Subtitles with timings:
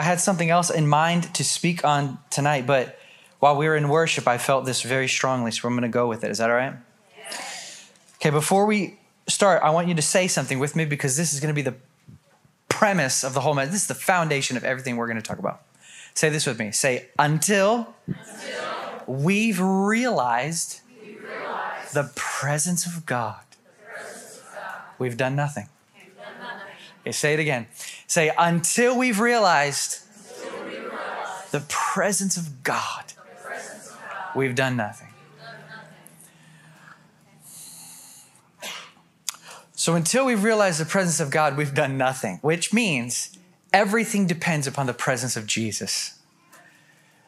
[0.00, 2.98] I had something else in mind to speak on tonight, but
[3.38, 6.08] while we were in worship, I felt this very strongly, so I'm going to go
[6.08, 6.30] with it.
[6.30, 6.72] Is that all right?
[8.14, 11.40] Okay, before we start, I want you to say something with me because this is
[11.40, 11.74] going to be the
[12.70, 13.72] premise of the whole message.
[13.72, 15.60] This is the foundation of everything we're going to talk about.
[16.14, 16.70] Say this with me.
[16.72, 23.44] Say, until, until we've, realized we've realized the presence of God,
[23.84, 24.80] presence of God.
[24.98, 25.68] We've, done nothing.
[27.00, 27.66] Okay, say it again.
[28.06, 30.00] Say, until we've realized,
[30.42, 30.90] until we
[31.50, 33.04] the presence of God,
[33.42, 34.36] presence of God.
[34.36, 35.08] we've done nothing.
[39.80, 43.38] So until we've realized the presence of God, we've done nothing, which means
[43.72, 46.18] everything depends upon the presence of Jesus.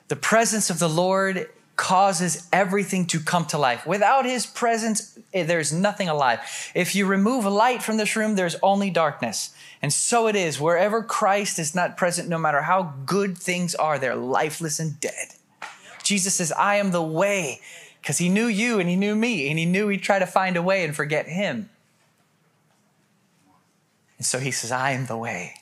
[0.08, 3.86] The presence of the Lord causes everything to come to life.
[3.86, 6.40] Without his presence, eh, there's nothing alive.
[6.74, 9.54] If you remove light from this room, there's only darkness.
[9.82, 10.60] And so it is.
[10.60, 15.34] Wherever Christ is not present, no matter how good things are, they're lifeless and dead.
[16.04, 17.60] Jesus says, I am the way,
[18.00, 20.56] because he knew you and he knew me, and he knew he'd try to find
[20.56, 21.68] a way and forget him.
[24.18, 25.54] And so he says, I am the way.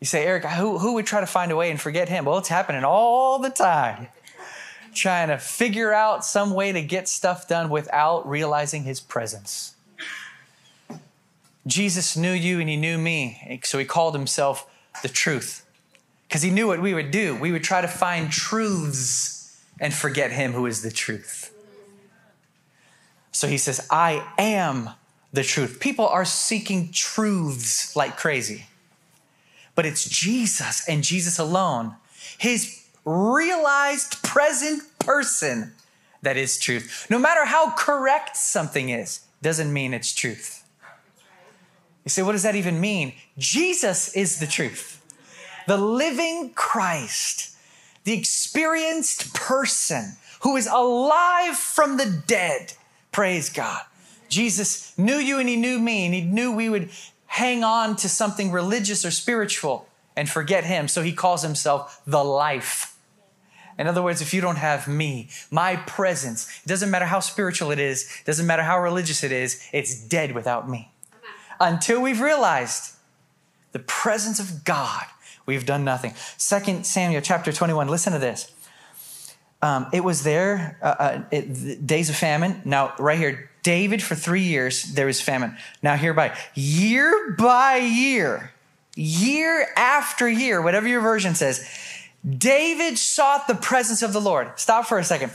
[0.00, 2.24] You say, Eric, who, who would try to find a way and forget him?
[2.24, 4.08] Well, it's happening all the time.
[4.94, 9.74] Trying to figure out some way to get stuff done without realizing his presence.
[11.66, 14.68] Jesus knew you and he knew me, so he called himself
[15.02, 15.64] the truth.
[16.28, 17.36] Because he knew what we would do.
[17.36, 21.54] We would try to find truths and forget him who is the truth.
[23.32, 24.90] So he says, I am
[25.32, 25.78] the truth.
[25.80, 28.66] People are seeking truths like crazy.
[29.74, 31.96] But it's Jesus and Jesus alone,
[32.38, 35.72] his realized present person,
[36.20, 37.06] that is truth.
[37.10, 40.61] No matter how correct something is, doesn't mean it's truth.
[42.04, 43.14] You say, what does that even mean?
[43.38, 45.00] Jesus is the truth.
[45.66, 47.56] The living Christ,
[48.04, 52.74] the experienced person who is alive from the dead.
[53.12, 53.82] Praise God.
[54.28, 56.90] Jesus knew you and he knew me, and he knew we would
[57.26, 59.86] hang on to something religious or spiritual
[60.16, 60.88] and forget him.
[60.88, 62.96] So he calls himself the life.
[63.78, 67.70] In other words, if you don't have me, my presence, it doesn't matter how spiritual
[67.70, 70.91] it is, doesn't matter how religious it is, it's dead without me.
[71.62, 72.96] Until we've realized
[73.70, 75.04] the presence of God,
[75.46, 76.12] we've done nothing.
[76.36, 78.52] Second Samuel chapter 21, listen to this.
[79.62, 82.62] Um, it was there, uh, uh, it, days of famine.
[82.64, 85.56] Now, right here, David, for three years, there was famine.
[85.84, 88.52] Now, hereby, year by year,
[88.96, 91.64] year after year, whatever your version says,
[92.28, 94.58] David sought the presence of the Lord.
[94.58, 95.30] Stop for a second.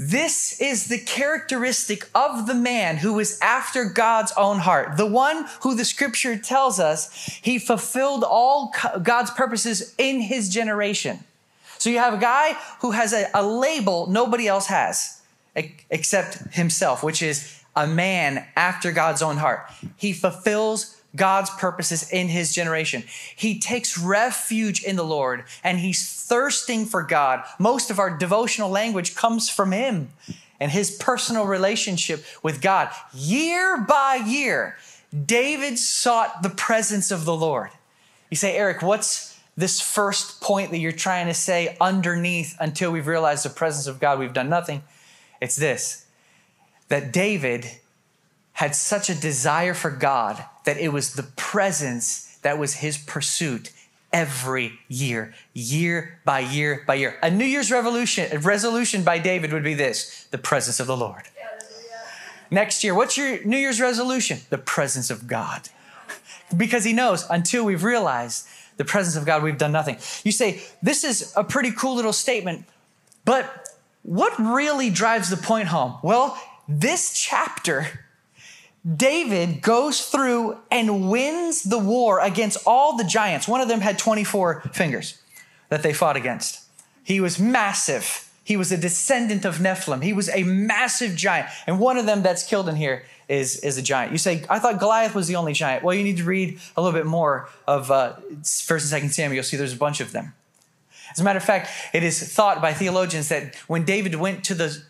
[0.00, 4.96] This is the characteristic of the man who was after God's own heart.
[4.96, 8.72] The one who the scripture tells us he fulfilled all
[9.02, 11.24] God's purposes in his generation.
[11.78, 15.20] So you have a guy who has a, a label nobody else has
[15.90, 19.68] except himself, which is a man after God's own heart.
[19.96, 23.04] He fulfills God's purposes in his generation.
[23.34, 27.44] He takes refuge in the Lord and he's thirsting for God.
[27.58, 30.10] Most of our devotional language comes from him
[30.60, 32.90] and his personal relationship with God.
[33.14, 34.76] Year by year,
[35.24, 37.70] David sought the presence of the Lord.
[38.30, 43.06] You say, Eric, what's this first point that you're trying to say underneath until we've
[43.06, 44.18] realized the presence of God?
[44.18, 44.82] We've done nothing.
[45.40, 46.04] It's this
[46.88, 47.70] that David
[48.54, 53.72] had such a desire for God that it was the presence that was his pursuit
[54.12, 57.18] every year, year by year by year.
[57.22, 60.94] A New Year's revolution, a resolution by David would be this the presence of the
[60.94, 61.22] Lord.
[62.50, 64.40] Next year, what's your New Year's resolution?
[64.50, 65.70] The presence of God.
[66.54, 68.46] Because he knows until we've realized
[68.76, 69.96] the presence of God, we've done nothing.
[70.22, 72.66] You say, this is a pretty cool little statement,
[73.24, 73.70] but
[74.02, 75.96] what really drives the point home?
[76.02, 78.04] Well, this chapter,
[78.96, 83.46] David goes through and wins the war against all the giants.
[83.46, 85.20] One of them had 24 fingers
[85.68, 86.60] that they fought against.
[87.04, 88.30] He was massive.
[88.44, 90.02] He was a descendant of Nephilim.
[90.02, 91.48] He was a massive giant.
[91.66, 94.12] And one of them that's killed in here is, is a giant.
[94.12, 95.84] You say, I thought Goliath was the only giant.
[95.84, 99.34] Well, you need to read a little bit more of uh, 1st and 2nd Samuel.
[99.34, 100.32] You'll see there's a bunch of them.
[101.12, 104.54] As a matter of fact, it is thought by theologians that when David went to
[104.54, 104.82] the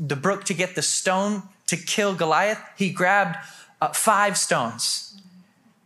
[0.00, 3.36] the brook to get the stone to kill Goliath, he grabbed
[3.80, 5.20] uh, five stones.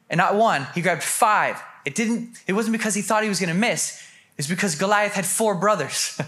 [0.08, 1.62] And not one, he grabbed five.
[1.84, 4.02] It didn't, it wasn't because he thought he was going to miss.
[4.38, 6.20] It's because Goliath had four brothers.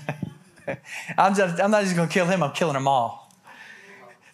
[1.19, 3.25] I'm, just, I'm not just going to kill him, I'm killing them all.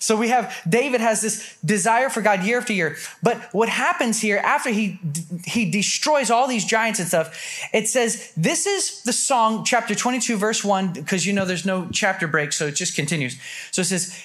[0.01, 2.97] So we have David has this desire for God year after year.
[3.23, 4.99] But what happens here after he
[5.45, 10.39] he destroys all these giants and stuff, it says this is the song chapter 22
[10.39, 13.39] verse 1 because you know there's no chapter break so it just continues.
[13.73, 14.19] So it says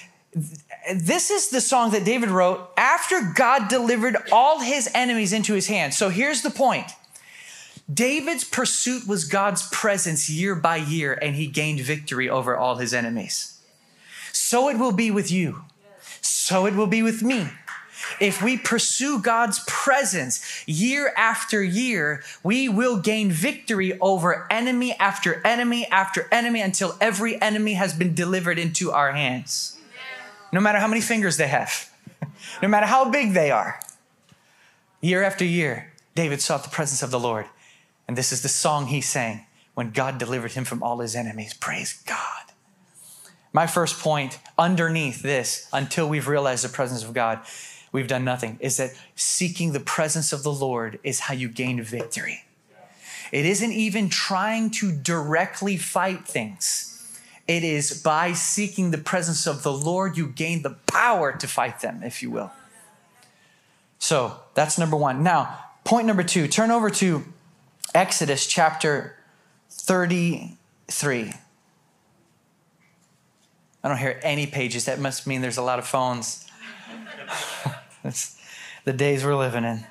[0.94, 5.66] this is the song that David wrote after God delivered all his enemies into his
[5.66, 5.96] hands.
[5.96, 6.86] So here's the point.
[7.92, 12.92] David's pursuit was God's presence year by year and he gained victory over all his
[12.92, 13.56] enemies
[14.36, 15.64] so it will be with you.
[16.20, 17.48] So it will be with me.
[18.20, 25.44] If we pursue God's presence year after year, we will gain victory over enemy after
[25.44, 29.76] enemy after enemy until every enemy has been delivered into our hands.
[30.52, 31.90] No matter how many fingers they have,
[32.62, 33.80] no matter how big they are.
[35.00, 37.46] Year after year, David sought the presence of the Lord.
[38.08, 41.52] And this is the song he sang when God delivered him from all his enemies.
[41.54, 42.52] Praise God.
[43.52, 47.40] My first point underneath this, until we've realized the presence of God,
[47.92, 51.82] we've done nothing, is that seeking the presence of the Lord is how you gain
[51.82, 52.44] victory.
[53.32, 56.95] It isn't even trying to directly fight things.
[57.48, 61.80] It is by seeking the presence of the Lord, you gain the power to fight
[61.80, 62.50] them, if you will.
[63.98, 65.22] So that's number one.
[65.22, 67.24] Now, point number two turn over to
[67.94, 69.16] Exodus chapter
[69.70, 71.32] 33.
[73.82, 74.86] I don't hear any pages.
[74.86, 76.48] That must mean there's a lot of phones.
[78.02, 78.36] That's
[78.84, 79.86] the days we're living in.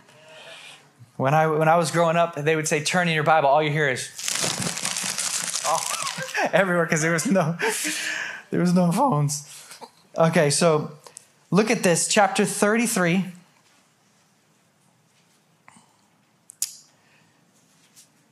[1.15, 3.47] When I, when I was growing up, they would say, turn in your Bible.
[3.47, 4.09] All you hear is
[6.55, 7.57] everywhere because there was no
[8.49, 9.51] there was no phones.
[10.17, 10.91] Okay, so
[11.51, 13.25] look at this, chapter 33.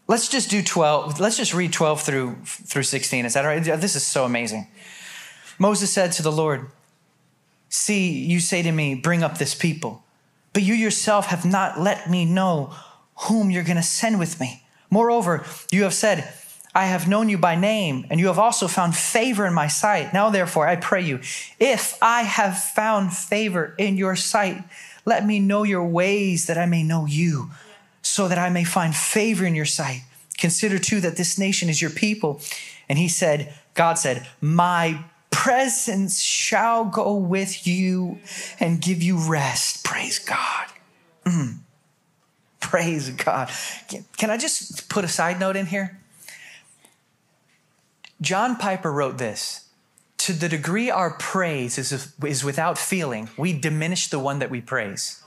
[0.07, 1.19] Let's just do 12.
[1.19, 3.25] Let's just read 12 through through 16.
[3.25, 3.63] Is that all right?
[3.63, 4.67] This is so amazing.
[5.59, 6.67] Moses said to the Lord,
[7.69, 10.03] See, you say to me, Bring up this people,
[10.53, 12.73] but you yourself have not let me know
[13.27, 14.63] whom you're going to send with me.
[14.89, 16.31] Moreover, you have said,
[16.75, 20.13] I have known you by name, and you have also found favor in my sight.
[20.13, 21.19] Now, therefore, I pray you,
[21.59, 24.63] if I have found favor in your sight,
[25.05, 27.51] let me know your ways that I may know you,
[28.01, 30.01] so that I may find favor in your sight.
[30.37, 32.41] Consider too that this nation is your people.
[32.89, 38.19] And he said, God said, My presence shall go with you
[38.59, 39.83] and give you rest.
[39.83, 40.67] Praise God.
[41.25, 41.59] Mm.
[42.59, 43.51] Praise God.
[44.17, 45.99] Can I just put a side note in here?
[48.23, 49.67] John Piper wrote this
[50.19, 54.61] To the degree our praise is, is without feeling, we diminish the one that we
[54.61, 55.21] praise.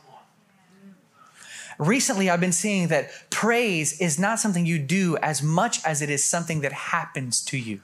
[1.78, 6.08] Recently, I've been seeing that praise is not something you do as much as it
[6.08, 7.82] is something that happens to you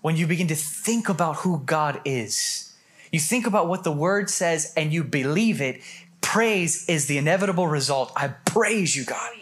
[0.00, 2.72] when you begin to think about who God is.
[3.12, 5.82] You think about what the word says and you believe it.
[6.22, 8.10] Praise is the inevitable result.
[8.16, 9.32] I praise you, God.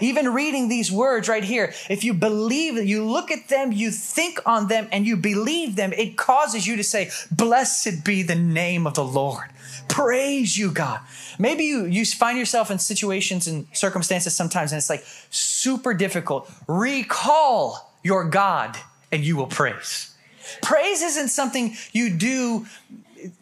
[0.00, 4.40] Even reading these words right here, if you believe you look at them, you think
[4.46, 8.86] on them, and you believe them, it causes you to say, Blessed be the name
[8.86, 9.48] of the Lord.
[9.88, 11.00] Praise you, God.
[11.38, 16.50] Maybe you, you find yourself in situations and circumstances sometimes, and it's like super difficult.
[16.66, 18.76] Recall your God,
[19.10, 20.14] and you will praise.
[20.62, 22.66] Praise isn't something you do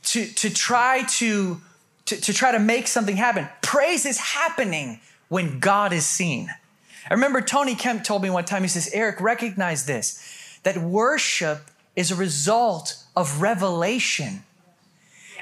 [0.05, 1.61] to, to try to,
[2.07, 3.49] to, to try to make something happen.
[3.63, 6.49] Praise is happening when God is seen.
[7.11, 11.71] I remember Tony Kemp told me one time, he says, Eric, recognize this, that worship
[11.97, 14.43] is a result of revelation.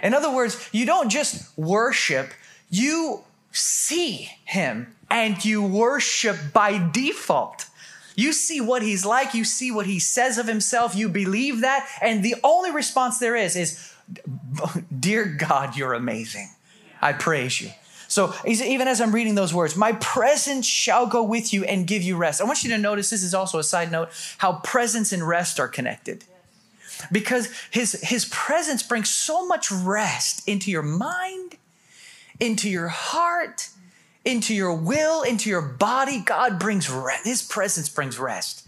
[0.03, 2.33] In other words, you don't just worship,
[2.71, 7.67] you see him and you worship by default.
[8.15, 11.89] You see what he's like, you see what he says of himself, you believe that,
[12.01, 13.93] and the only response there is is,
[14.99, 16.49] Dear God, you're amazing.
[17.03, 17.71] I praise you.
[18.09, 22.03] So even as I'm reading those words, my presence shall go with you and give
[22.03, 22.41] you rest.
[22.41, 25.59] I want you to notice this is also a side note how presence and rest
[25.59, 26.25] are connected.
[27.13, 31.57] Because his, his presence brings so much rest into your mind,
[32.41, 33.69] into your heart,
[34.25, 36.21] into your will, into your body.
[36.21, 37.25] God brings rest.
[37.25, 38.67] His presence brings rest.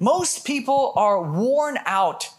[0.00, 2.30] Most people are worn out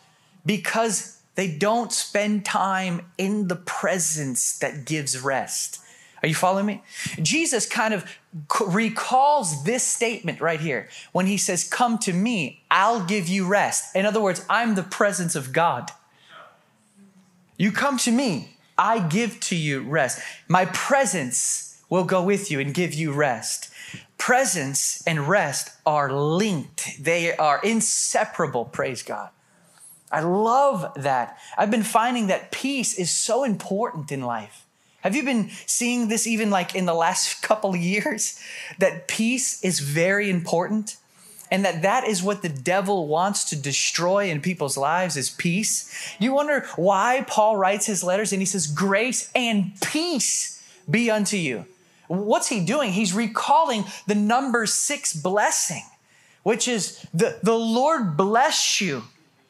[0.46, 5.80] because they don't spend time in the presence that gives rest.
[6.24, 6.82] Are you following me?
[7.22, 8.10] Jesus kind of
[8.66, 13.94] recalls this statement right here when he says, Come to me, I'll give you rest.
[13.94, 15.92] In other words, I'm the presence of God.
[17.58, 20.22] You come to me, I give to you rest.
[20.48, 23.70] My presence will go with you and give you rest.
[24.18, 29.30] Presence and rest are linked, they are inseparable, praise God.
[30.10, 31.38] I love that.
[31.58, 34.66] I've been finding that peace is so important in life.
[35.04, 38.40] Have you been seeing this even like in the last couple of years?
[38.80, 40.98] That peace is very important
[41.52, 45.94] and that that is what the devil wants to destroy in people's lives is peace.
[46.20, 51.38] You wonder why Paul writes his letters and he says, Grace and peace be unto
[51.38, 51.66] you.
[52.08, 52.94] What's he doing?
[52.94, 55.84] He's recalling the Numbers six blessing,
[56.42, 59.04] which is the, the Lord bless you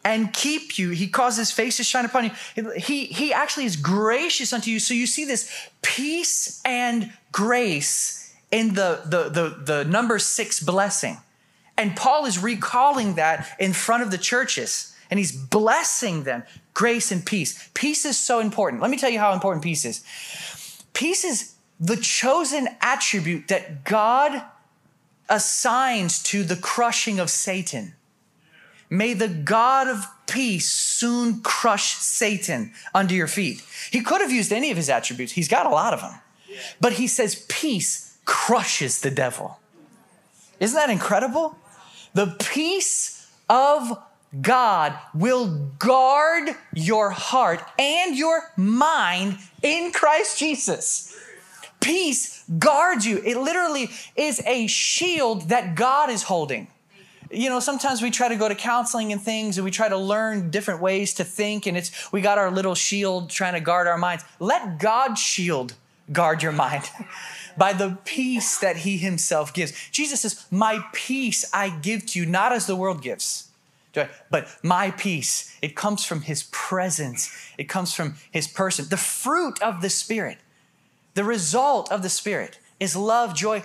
[0.03, 0.89] and keep you.
[0.89, 2.71] He causes his face to shine upon you.
[2.71, 4.79] He, he actually is gracious unto you.
[4.79, 5.49] So you see this
[5.81, 11.17] peace and grace in the, the, the, the Numbers six blessing.
[11.77, 16.43] And Paul is recalling that in front of the churches and he's blessing them
[16.73, 17.69] grace and peace.
[17.73, 18.81] Peace is so important.
[18.81, 20.03] Let me tell you how important peace is.
[20.93, 24.43] Peace is the chosen attribute that God
[25.29, 27.93] assigns to the crushing of Satan.
[28.93, 33.63] May the God of peace soon crush Satan under your feet.
[33.89, 36.19] He could have used any of his attributes, he's got a lot of them.
[36.79, 39.59] But he says, Peace crushes the devil.
[40.59, 41.57] Isn't that incredible?
[42.13, 43.97] The peace of
[44.39, 51.17] God will guard your heart and your mind in Christ Jesus.
[51.79, 53.23] Peace guards you.
[53.25, 56.67] It literally is a shield that God is holding
[57.33, 59.97] you know sometimes we try to go to counseling and things and we try to
[59.97, 63.87] learn different ways to think and it's we got our little shield trying to guard
[63.87, 64.23] our minds.
[64.39, 65.73] Let god's shield
[66.11, 66.89] guard your mind
[67.57, 69.89] by the peace that he himself gives.
[69.89, 73.49] Jesus says my peace i give to you not as the world gives.
[74.31, 77.29] But my peace it comes from his presence.
[77.57, 78.85] It comes from his person.
[78.89, 80.37] The fruit of the spirit
[81.13, 83.63] the result of the spirit is love joy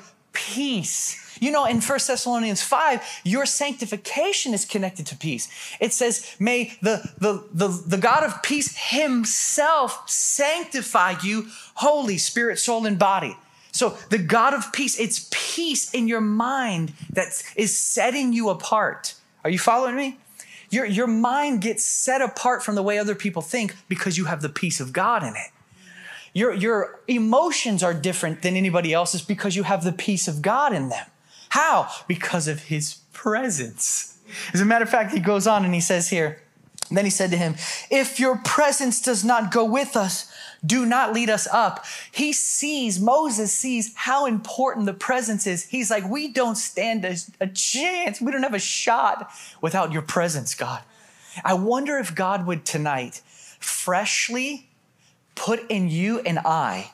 [0.54, 5.48] peace you know, in 1 Thessalonians 5, your sanctification is connected to peace.
[5.80, 12.58] It says, May the, the, the, the God of peace himself sanctify you, wholly spirit,
[12.58, 13.36] soul, and body.
[13.72, 19.14] So, the God of peace, it's peace in your mind that is setting you apart.
[19.44, 20.18] Are you following me?
[20.70, 24.42] Your, your mind gets set apart from the way other people think because you have
[24.42, 25.50] the peace of God in it.
[26.34, 30.72] Your, your emotions are different than anybody else's because you have the peace of God
[30.72, 31.06] in them.
[31.50, 31.90] How?
[32.06, 34.18] Because of his presence.
[34.52, 36.42] As a matter of fact, he goes on and he says here,
[36.90, 37.54] then he said to him,
[37.90, 40.32] If your presence does not go with us,
[40.64, 41.84] do not lead us up.
[42.10, 45.66] He sees, Moses sees how important the presence is.
[45.66, 48.20] He's like, We don't stand a, a chance.
[48.20, 49.30] We don't have a shot
[49.60, 50.82] without your presence, God.
[51.44, 53.22] I wonder if God would tonight
[53.60, 54.67] freshly
[55.38, 56.92] put in you and I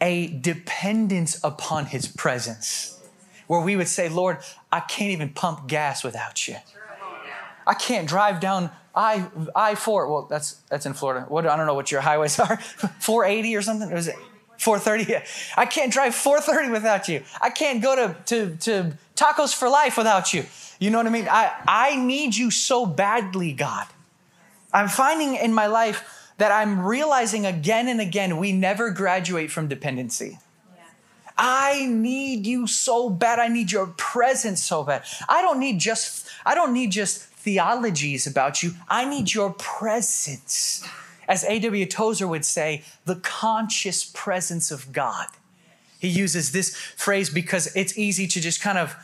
[0.00, 3.00] a dependence upon his presence
[3.46, 4.38] where we would say, Lord,
[4.70, 6.56] I can't even pump gas without you.
[7.66, 10.08] I can't drive down I I four.
[10.08, 11.24] Well, that's that's in Florida.
[11.28, 12.56] What I don't know what your highways are.
[13.00, 13.92] 480 or something.
[13.92, 14.16] Was it
[14.58, 15.10] 430?
[15.10, 15.24] Yeah.
[15.56, 17.22] I can't drive 430 without you.
[17.40, 20.46] I can't go to to to Tacos 4 Life without you.
[20.80, 21.28] You know what I mean?
[21.30, 23.86] I I need you so badly, God.
[24.72, 29.68] I'm finding in my life that I'm realizing again and again we never graduate from
[29.68, 30.38] dependency.
[31.36, 33.38] I need you so bad.
[33.38, 35.04] I need your presence so bad.
[35.28, 38.72] I don't need just I don't need just theologies about you.
[38.88, 40.84] I need your presence.
[41.28, 41.86] As A.W.
[41.86, 45.26] Tozer would say, the conscious presence of God.
[45.98, 48.96] He uses this phrase because it's easy to just kind of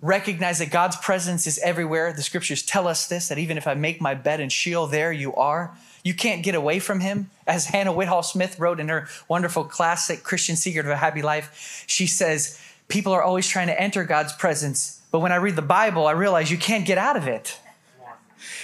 [0.00, 2.12] recognize that God's presence is everywhere.
[2.12, 5.12] The scriptures tell us this that even if I make my bed in Sheol, there
[5.12, 5.76] you are.
[6.06, 7.30] You can't get away from him.
[7.48, 11.82] As Hannah Whitall Smith wrote in her wonderful classic Christian Secret of a Happy Life,
[11.88, 15.62] she says, People are always trying to enter God's presence, but when I read the
[15.62, 17.58] Bible, I realize you can't get out of it.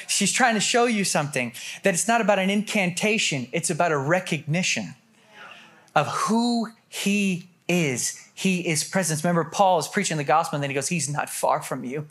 [0.06, 3.98] She's trying to show you something that it's not about an incantation, it's about a
[3.98, 4.94] recognition
[5.96, 8.24] of who He is.
[8.34, 9.24] He is presence.
[9.24, 12.06] Remember, Paul is preaching the gospel, and then he goes, He's not far from you.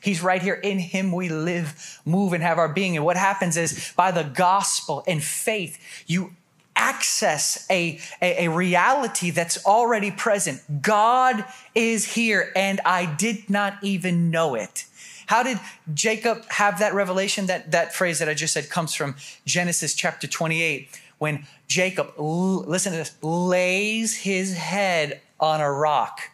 [0.00, 0.54] He's right here.
[0.54, 2.96] In him we live, move, and have our being.
[2.96, 6.32] And what happens is by the gospel and faith, you
[6.76, 10.82] access a, a, a, reality that's already present.
[10.82, 14.84] God is here, and I did not even know it.
[15.26, 15.58] How did
[15.92, 17.46] Jacob have that revelation?
[17.46, 22.92] That, that phrase that I just said comes from Genesis chapter 28, when Jacob, listen
[22.92, 26.30] to this, lays his head on a rock.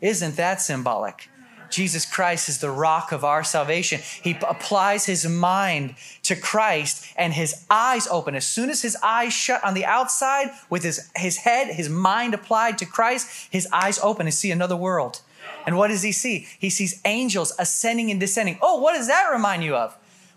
[0.00, 1.28] Isn't that symbolic?
[1.70, 4.00] Jesus Christ is the rock of our salvation.
[4.22, 8.34] He applies his mind to Christ and his eyes open.
[8.34, 12.34] As soon as his eyes shut on the outside, with his, his head, his mind
[12.34, 15.20] applied to Christ, his eyes open and see another world.
[15.66, 16.46] And what does he see?
[16.58, 18.58] He sees angels ascending and descending.
[18.62, 19.96] Oh, what does that remind you of?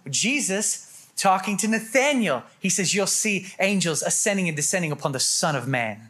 [0.10, 5.56] Jesus talking to Nathaniel, he says, You'll see angels ascending and descending upon the Son
[5.56, 6.10] of Man.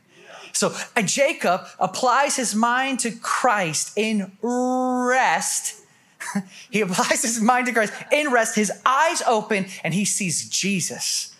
[0.59, 0.75] So
[1.05, 5.81] Jacob applies his mind to Christ in rest.
[6.69, 11.33] he applies his mind to Christ in rest, his eyes open, and he sees Jesus.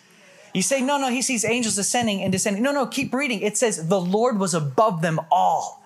[0.54, 2.62] You say, no, no, he sees angels ascending and descending.
[2.62, 3.42] No, no, keep reading.
[3.42, 5.82] It says, the Lord was above them all.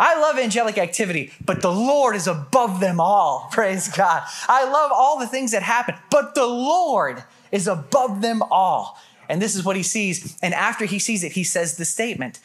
[0.00, 3.46] I love angelic activity, but the Lord is above them all.
[3.52, 4.24] Praise God.
[4.48, 8.98] I love all the things that happen, but the Lord is above them all.
[9.28, 10.38] And this is what he sees.
[10.42, 12.40] And after he sees it, he says the statement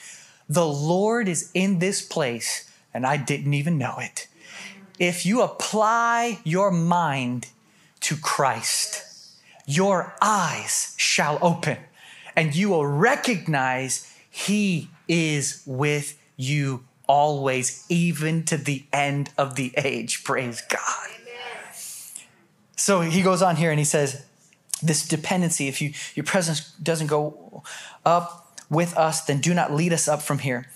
[0.49, 4.27] The Lord is in this place, and I didn't even know it.
[4.99, 7.47] If you apply your mind
[8.01, 9.03] to Christ,
[9.65, 11.77] your eyes shall open,
[12.35, 19.73] and you will recognize he is with you always, even to the end of the
[19.77, 20.23] age.
[20.23, 21.09] Praise God.
[22.77, 24.25] So he goes on here and he says,
[24.81, 27.63] This dependency, if you, your presence doesn't go
[28.05, 30.69] up with us, then do not lead us up from here.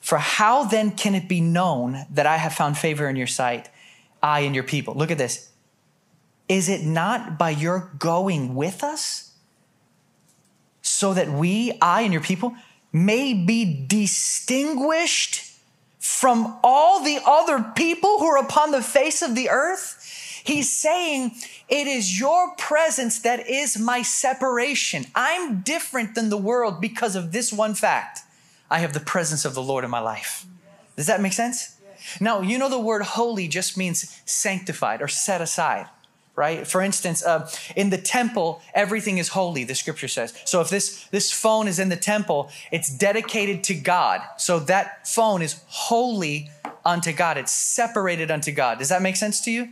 [0.00, 3.68] For how then can it be known that I have found favor in your sight,
[4.22, 4.94] I and your people?
[4.94, 5.50] Look at this.
[6.48, 9.32] Is it not by your going with us?
[10.82, 12.54] So that we, I and your people,
[12.92, 15.42] may be distinguished
[15.98, 20.25] from all the other people who are upon the face of the earth?
[20.46, 21.32] He's saying,
[21.68, 25.06] It is your presence that is my separation.
[25.14, 28.20] I'm different than the world because of this one fact
[28.70, 30.46] I have the presence of the Lord in my life.
[30.96, 31.76] Does that make sense?
[32.20, 35.88] Now, you know the word holy just means sanctified or set aside
[36.36, 36.66] right?
[36.66, 40.34] For instance, uh, in the temple, everything is holy, the scripture says.
[40.44, 44.20] So if this, this phone is in the temple, it's dedicated to God.
[44.36, 46.50] So that phone is holy
[46.84, 48.78] unto God, it's separated unto God.
[48.78, 49.70] Does that make sense to you?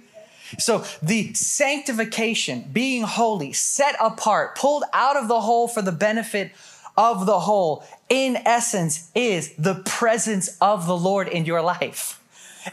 [0.59, 6.53] So the sanctification, being holy, set apart, pulled out of the whole for the benefit
[6.97, 12.21] of the whole, in essence, is the presence of the Lord in your life.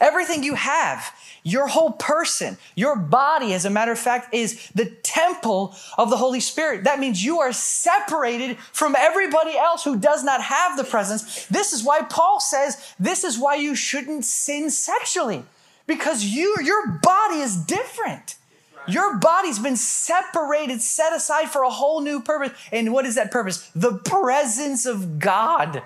[0.00, 1.12] Everything you have,
[1.42, 6.16] your whole person, your body, as a matter of fact, is the temple of the
[6.16, 6.84] Holy Spirit.
[6.84, 11.46] That means you are separated from everybody else who does not have the presence.
[11.46, 15.44] This is why Paul says this is why you shouldn't sin sexually
[15.86, 18.36] because you, your body is different.
[18.88, 22.52] Your body's been separated, set aside for a whole new purpose.
[22.72, 23.70] And what is that purpose?
[23.74, 25.82] The presence of God.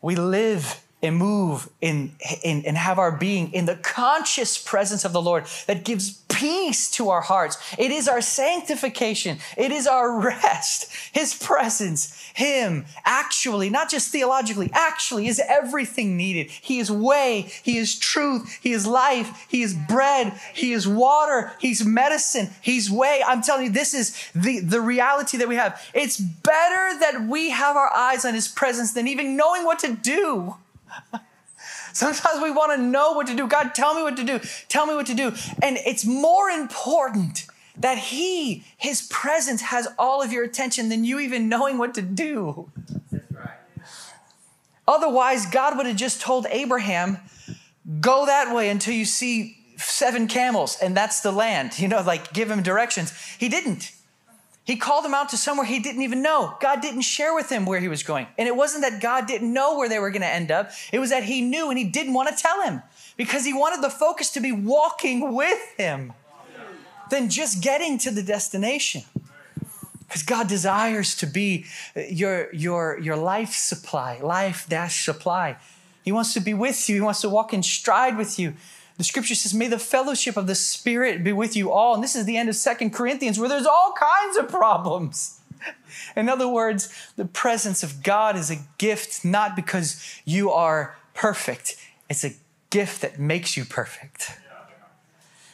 [0.00, 2.12] We live and move in,
[2.42, 6.90] in, and have our being in the conscious presence of the Lord that gives peace
[6.90, 7.56] to our hearts.
[7.78, 9.38] It is our sanctification.
[9.56, 10.90] It is our rest.
[11.12, 16.50] His presence, Him, actually, not just theologically, actually is everything needed.
[16.50, 21.52] He is way, He is truth, He is life, He is bread, He is water,
[21.58, 23.22] He's medicine, He's way.
[23.26, 25.80] I'm telling you, this is the, the reality that we have.
[25.94, 29.94] It's better that we have our eyes on His presence than even knowing what to
[29.94, 30.54] do.
[31.92, 33.46] Sometimes we want to know what to do.
[33.46, 34.40] God, tell me what to do.
[34.68, 35.32] Tell me what to do.
[35.62, 41.20] And it's more important that He, His presence, has all of your attention than you
[41.20, 42.70] even knowing what to do.
[44.86, 47.18] Otherwise, God would have just told Abraham,
[48.00, 51.78] go that way until you see seven camels, and that's the land.
[51.78, 53.12] You know, like give him directions.
[53.38, 53.92] He didn't.
[54.64, 56.56] He called him out to somewhere he didn't even know.
[56.60, 58.28] God didn't share with him where he was going.
[58.38, 61.00] And it wasn't that God didn't know where they were going to end up, it
[61.00, 62.82] was that he knew and he didn't want to tell him
[63.16, 66.12] because he wanted the focus to be walking with him
[67.10, 69.02] than just getting to the destination.
[70.06, 71.64] Because God desires to be
[71.96, 75.56] uh, your, your, your life supply, life dash supply.
[76.04, 78.54] He wants to be with you, He wants to walk in stride with you.
[78.98, 81.94] The scripture says, May the fellowship of the Spirit be with you all.
[81.94, 85.40] And this is the end of Second Corinthians, where there's all kinds of problems.
[86.16, 91.76] In other words, the presence of God is a gift not because you are perfect,
[92.08, 92.32] it's a
[92.70, 94.38] gift that makes you perfect.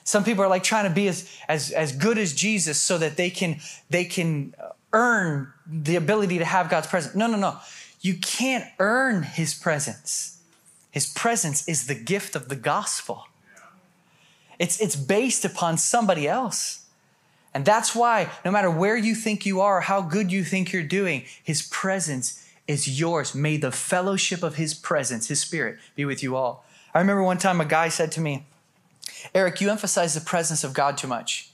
[0.04, 3.18] Some people are like trying to be as, as, as good as Jesus so that
[3.18, 4.54] they can, they can
[4.92, 7.14] earn the ability to have God's presence.
[7.14, 7.58] No, no, no.
[8.00, 10.40] You can't earn his presence.
[10.90, 13.27] His presence is the gift of the gospel.
[14.58, 16.86] It's, it's based upon somebody else.
[17.54, 20.82] And that's why, no matter where you think you are, how good you think you're
[20.82, 23.34] doing, His presence is yours.
[23.34, 26.64] May the fellowship of His presence, His Spirit, be with you all.
[26.94, 28.44] I remember one time a guy said to me,
[29.34, 31.50] Eric, you emphasize the presence of God too much.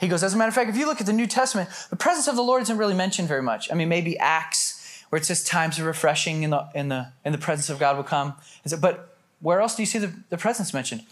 [0.00, 1.96] He goes, as a matter of fact, if you look at the New Testament, the
[1.96, 3.70] presence of the Lord isn't really mentioned very much.
[3.70, 7.32] I mean, maybe Acts, where it says times of refreshing in the, in the, in
[7.32, 8.34] the presence of God will come.
[8.80, 11.02] But where else do you see the, the presence mentioned?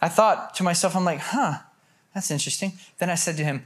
[0.00, 1.58] I thought to myself, I'm like, huh,
[2.14, 2.72] that's interesting.
[2.98, 3.64] Then I said to him,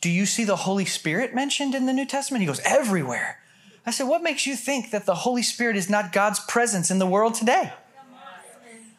[0.00, 2.40] Do you see the Holy Spirit mentioned in the New Testament?
[2.40, 3.40] He goes, Everywhere.
[3.86, 6.98] I said, What makes you think that the Holy Spirit is not God's presence in
[6.98, 7.72] the world today?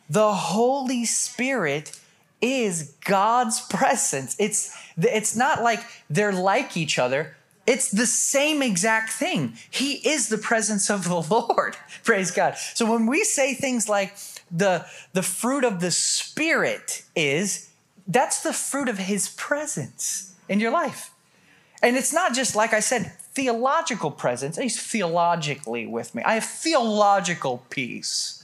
[0.09, 1.99] The Holy Spirit
[2.41, 4.35] is God's presence.
[4.37, 5.79] It's, it's not like
[6.09, 7.35] they're like each other.
[7.67, 9.57] It's the same exact thing.
[9.69, 11.77] He is the presence of the Lord.
[12.03, 12.55] Praise God.
[12.73, 14.15] So when we say things like
[14.51, 17.71] the, the fruit of the Spirit is,
[18.07, 21.11] that's the fruit of His presence in your life.
[21.81, 24.57] And it's not just, like I said, theological presence.
[24.57, 26.23] He's theologically with me.
[26.23, 28.43] I have theological peace.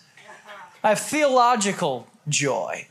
[0.84, 2.88] I have theological joy.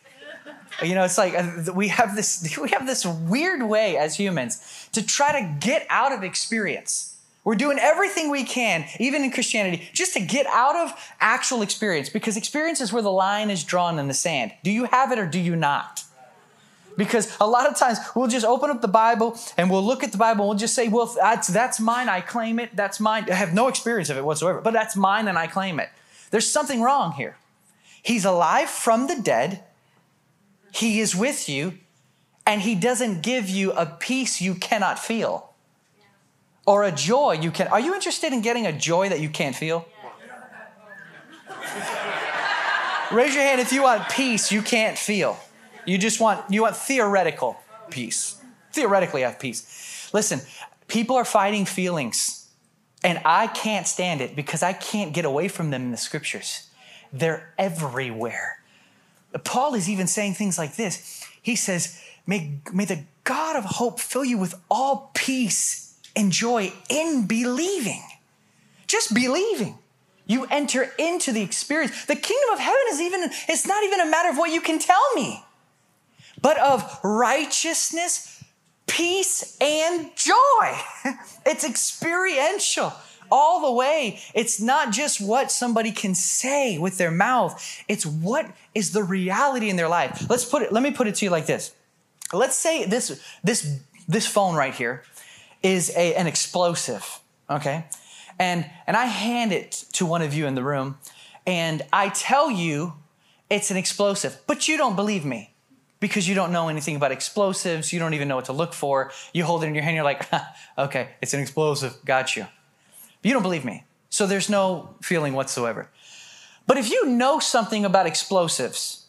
[0.82, 4.88] You know, it's like uh, we have this we have this weird way as humans
[4.92, 7.16] to try to get out of experience.
[7.42, 12.10] We're doing everything we can, even in Christianity, just to get out of actual experience
[12.10, 14.52] because experience is where the line is drawn in the sand.
[14.62, 16.04] Do you have it or do you not?
[16.98, 20.12] Because a lot of times we'll just open up the Bible and we'll look at
[20.12, 23.24] the Bible and we'll just say, well, that's, that's mine, I claim it, that's mine.
[23.30, 25.88] I have no experience of it whatsoever, but that's mine and I claim it.
[26.30, 27.38] There's something wrong here.
[28.02, 29.64] He's alive from the dead,
[30.72, 31.74] He is with you,
[32.46, 35.50] and He doesn't give you a peace you cannot feel
[36.66, 37.68] or a joy you can.
[37.68, 39.86] Are you interested in getting a joy that you can't feel?
[43.10, 45.36] Raise your hand if you want peace you can't feel.
[45.84, 47.56] You just want you want theoretical
[47.90, 48.40] peace.
[48.72, 50.08] Theoretically have peace.
[50.12, 50.40] Listen,
[50.86, 52.48] people are fighting feelings
[53.02, 56.68] and I can't stand it because I can't get away from them in the scriptures.
[57.12, 58.59] They're everywhere.
[59.38, 61.24] Paul is even saying things like this.
[61.40, 66.72] He says, May, may the God of hope fill you with all peace and joy
[66.88, 68.02] in believing.
[68.86, 69.78] Just believing.
[70.26, 72.04] You enter into the experience.
[72.06, 74.78] The kingdom of heaven is even, it's not even a matter of what you can
[74.78, 75.42] tell me,
[76.40, 78.42] but of righteousness,
[78.86, 80.78] peace, and joy.
[81.46, 82.92] It's experiential
[83.30, 84.18] all the way.
[84.34, 89.68] It's not just what somebody can say with their mouth, it's what is the reality
[89.68, 90.26] in their life.
[90.28, 91.74] Let's put it, let me put it to you like this.
[92.32, 95.02] Let's say this, this, this phone right here
[95.62, 97.84] is a, an explosive, okay?
[98.38, 100.98] And, and I hand it to one of you in the room,
[101.46, 102.94] and I tell you
[103.50, 105.52] it's an explosive, but you don't believe me
[105.98, 107.92] because you don't know anything about explosives.
[107.92, 109.12] You don't even know what to look for.
[109.34, 110.26] You hold it in your hand, you're like,
[110.78, 112.46] okay, it's an explosive, got you.
[113.22, 113.84] But you don't believe me.
[114.08, 115.88] So there's no feeling whatsoever.
[116.66, 119.06] But if you know something about explosives,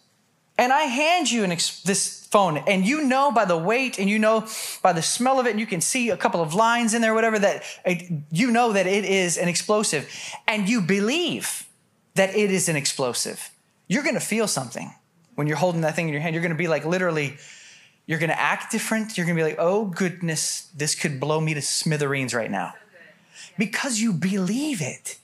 [0.57, 4.19] and I hand you ex- this phone, and you know by the weight, and you
[4.19, 4.47] know
[4.81, 7.13] by the smell of it, and you can see a couple of lines in there,
[7.13, 10.09] whatever, that it, you know that it is an explosive,
[10.47, 11.67] and you believe
[12.15, 13.49] that it is an explosive,
[13.87, 14.93] you're gonna feel something
[15.35, 16.35] when you're holding that thing in your hand.
[16.35, 17.37] You're gonna be like literally,
[18.05, 19.17] you're gonna act different.
[19.17, 22.73] You're gonna be like, oh goodness, this could blow me to smithereens right now
[23.57, 25.17] because you believe it.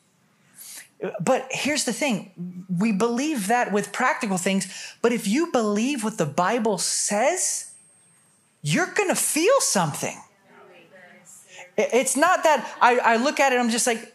[1.20, 4.68] But here's the thing we believe that with practical things,
[5.02, 7.72] but if you believe what the Bible says,
[8.64, 10.18] you're gonna feel something.
[11.78, 14.12] It's not that I, I look at it, I'm just like,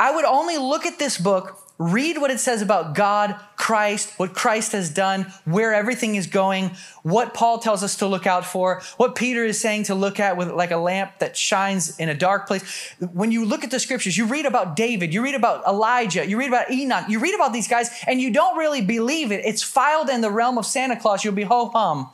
[0.00, 4.32] I would only look at this book read what it says about God, Christ, what
[4.32, 6.70] Christ has done, where everything is going,
[7.02, 10.36] what Paul tells us to look out for, what Peter is saying to look at
[10.36, 12.94] with like a lamp that shines in a dark place.
[13.12, 16.38] When you look at the scriptures, you read about David, you read about Elijah, you
[16.38, 19.44] read about Enoch, you read about these guys, and you don't really believe it.
[19.44, 21.24] It's filed in the realm of Santa Claus.
[21.24, 22.10] You'll be ho hum.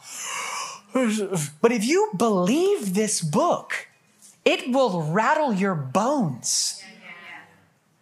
[1.60, 3.88] But if you believe this book,
[4.44, 6.79] it will rattle your bones.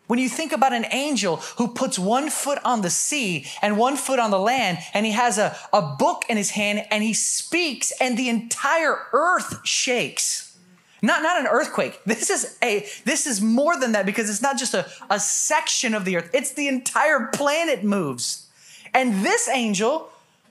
[0.09, 3.97] When you think about an angel who puts one foot on the sea and one
[3.97, 7.13] foot on the land, and he has a, a book in his hand and he
[7.13, 10.57] speaks, and the entire earth shakes.
[11.03, 12.01] Not, not an earthquake.
[12.07, 15.95] This is a this is more than that because it's not just a, a section
[15.95, 18.49] of the earth, it's the entire planet moves.
[18.95, 20.11] And this angel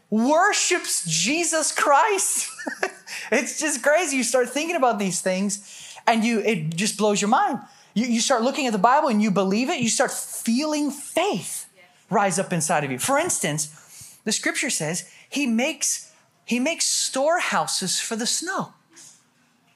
[0.09, 2.49] worships Jesus Christ.
[3.31, 4.17] it's just crazy.
[4.17, 7.59] You start thinking about these things and you it just blows your mind.
[7.97, 11.67] You, you start looking at the Bible and you believe it, you start feeling faith
[12.11, 12.99] rise up inside of you.
[12.99, 16.13] For instance, the scripture says he makes
[16.45, 18.73] he makes storehouses for the snow.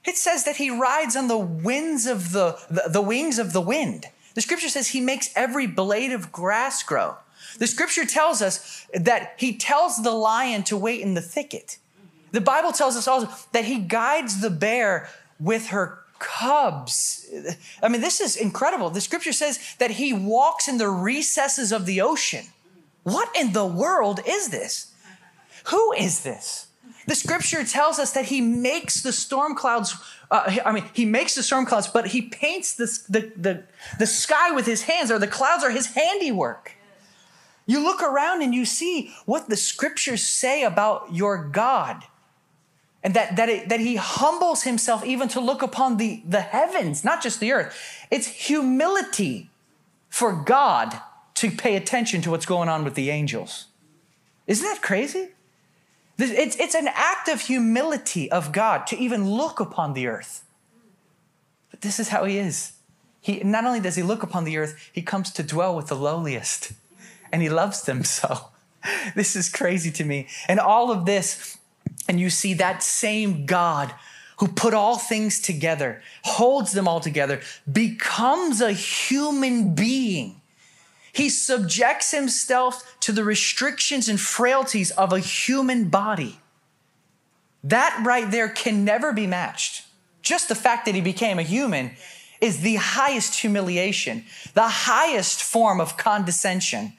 [0.05, 3.59] It says that he rides on the winds of the, the, the wings of the
[3.59, 4.05] wind.
[4.35, 7.17] The scripture says he makes every blade of grass grow.
[7.57, 11.77] The scripture tells us that he tells the lion to wait in the thicket.
[12.31, 17.27] The Bible tells us also that he guides the bear with her cubs.
[17.81, 18.89] I mean, this is incredible.
[18.89, 22.45] The scripture says that he walks in the recesses of the ocean.
[23.03, 24.93] What in the world is this?
[25.65, 26.67] Who is this?
[27.07, 29.95] The scripture tells us that he makes the storm clouds,
[30.29, 33.63] uh, I mean, he makes the storm clouds, but he paints the, the, the,
[33.97, 36.73] the sky with his hands, or the clouds are his handiwork.
[37.65, 42.03] You look around and you see what the scriptures say about your God.
[43.03, 47.03] And that, that, it, that he humbles himself even to look upon the, the heavens,
[47.03, 47.75] not just the earth.
[48.11, 49.49] It's humility
[50.09, 51.01] for God
[51.35, 53.65] to pay attention to what's going on with the angels.
[54.45, 55.29] Isn't that crazy?
[56.19, 60.43] It's, it's an act of humility of God to even look upon the earth.
[61.71, 62.73] But this is how he is.
[63.21, 65.95] He, not only does he look upon the earth, he comes to dwell with the
[65.95, 66.73] lowliest,
[67.31, 68.47] and he loves them so.
[69.15, 70.27] This is crazy to me.
[70.47, 71.59] And all of this,
[72.07, 73.93] and you see that same God
[74.37, 80.41] who put all things together, holds them all together, becomes a human being.
[81.13, 86.39] He subjects himself to the restrictions and frailties of a human body.
[87.63, 89.85] That right there can never be matched.
[90.21, 91.91] Just the fact that he became a human
[92.39, 96.93] is the highest humiliation, the highest form of condescension.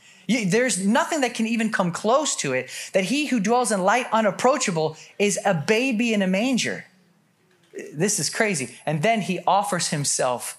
[0.45, 2.71] There's nothing that can even come close to it.
[2.93, 6.87] That he who dwells in light unapproachable is a baby in a manger.
[7.93, 8.77] This is crazy.
[8.85, 10.59] And then he offers himself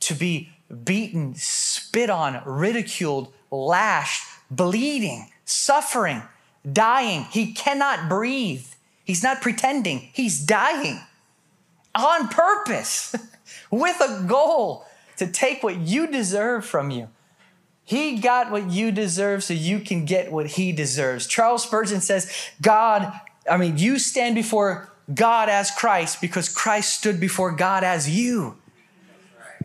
[0.00, 0.50] to be
[0.84, 6.22] beaten, spit on, ridiculed, lashed, bleeding, suffering,
[6.70, 7.24] dying.
[7.30, 8.66] He cannot breathe.
[9.04, 11.00] He's not pretending, he's dying
[11.94, 13.14] on purpose
[13.70, 17.08] with a goal to take what you deserve from you.
[17.84, 21.26] He got what you deserve so you can get what he deserves.
[21.26, 23.12] Charles Spurgeon says, God,
[23.50, 28.56] I mean, you stand before God as Christ because Christ stood before God as you.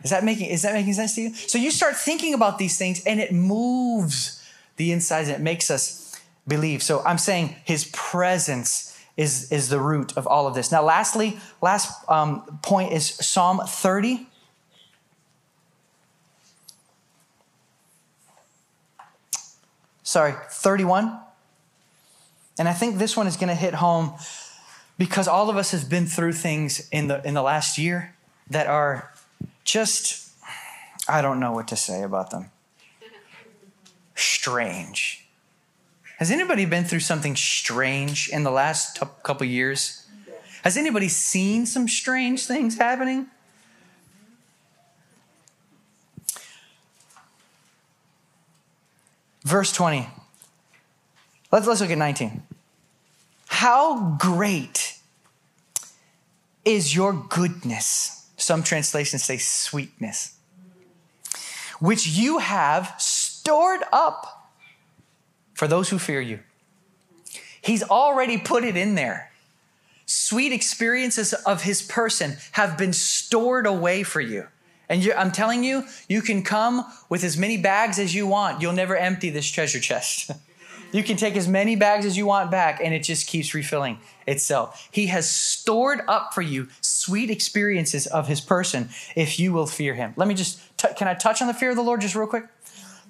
[0.03, 1.33] Is that making is that making sense to you?
[1.33, 4.43] So you start thinking about these things and it moves
[4.77, 6.81] the insides and it makes us believe.
[6.81, 10.71] So I'm saying his presence is, is the root of all of this.
[10.71, 14.27] Now, lastly, last um, point is Psalm 30.
[20.07, 21.19] Sorry, 31.
[22.57, 24.13] And I think this one is going to hit home
[24.97, 28.15] because all of us have been through things in the in the last year
[28.49, 29.11] that are
[29.65, 30.31] just
[31.09, 32.51] I don't know what to say about them.
[34.15, 35.27] Strange.
[36.19, 40.07] Has anybody been through something strange in the last t- couple years?
[40.63, 43.27] Has anybody seen some strange things happening?
[49.47, 50.05] Verse 20.
[51.53, 52.43] Let's, let's look at 19.
[53.47, 54.99] How great
[56.65, 58.27] is your goodness?
[58.35, 60.35] Some translations say sweetness,
[61.79, 64.51] which you have stored up
[65.53, 66.41] for those who fear you.
[67.61, 69.31] He's already put it in there.
[70.05, 74.47] Sweet experiences of his person have been stored away for you.
[74.89, 78.61] And I'm telling you, you can come with as many bags as you want.
[78.61, 80.31] You'll never empty this treasure chest.
[80.93, 83.99] You can take as many bags as you want back, and it just keeps refilling
[84.25, 84.87] itself.
[84.89, 89.95] He has stored up for you sweet experiences of his person if you will fear
[89.95, 90.13] him.
[90.15, 92.27] Let me just, t- can I touch on the fear of the Lord just real
[92.27, 92.45] quick?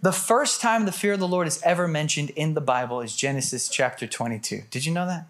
[0.01, 3.15] The first time the fear of the Lord is ever mentioned in the Bible is
[3.15, 4.63] Genesis chapter 22.
[4.71, 5.27] Did you know that?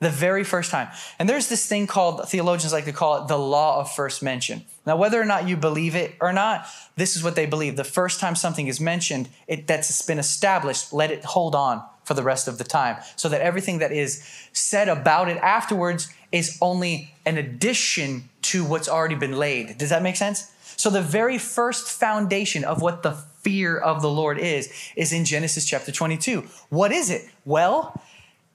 [0.00, 0.88] The very first time.
[1.18, 4.64] And there's this thing called, theologians like to call it the law of first mention.
[4.86, 7.76] Now, whether or not you believe it or not, this is what they believe.
[7.76, 12.14] The first time something is mentioned, it, that's been established, let it hold on for
[12.14, 12.96] the rest of the time.
[13.16, 18.88] So that everything that is said about it afterwards is only an addition to what's
[18.88, 19.78] already been laid.
[19.78, 20.52] Does that make sense?
[20.76, 25.24] So the very first foundation of what the fear of the Lord is, is in
[25.24, 26.44] Genesis chapter 22.
[26.70, 27.28] What is it?
[27.44, 28.00] Well,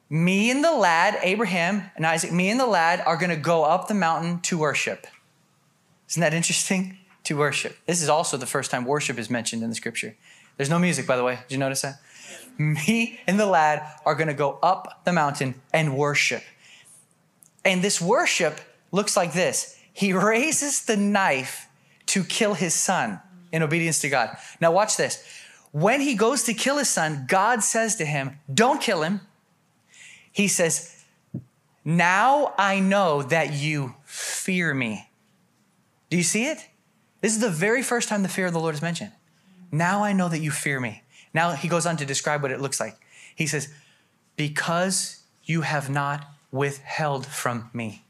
[0.10, 3.63] me and the lad, Abraham and Isaac, me and the lad are going to go
[3.63, 5.06] up the mountain to worship.
[6.10, 6.98] Isn't that interesting?
[7.26, 7.78] To worship.
[7.86, 10.15] This is also the first time worship is mentioned in the scripture.
[10.58, 11.36] There's no music, by the way.
[11.48, 12.00] Did you notice that?
[12.58, 16.43] Me and the lad are going to go up the mountain and worship.
[17.63, 18.60] And this worship
[18.91, 21.67] looks like this He raises the knife
[22.08, 24.36] to kill his son in obedience to God.
[24.60, 25.24] Now, watch this.
[25.72, 29.22] When he goes to kill his son, God says to him, Don't kill him
[30.39, 30.95] he says,
[31.84, 35.10] Now I know that you fear me.
[36.10, 36.65] Do you see it?
[37.19, 39.12] This is the very first time the fear of the Lord is mentioned.
[39.69, 41.04] Now I know that you fear me.
[41.34, 42.95] Now he goes on to describe what it looks like.
[43.36, 43.67] He says,
[44.38, 48.06] Because you have not withheld from me.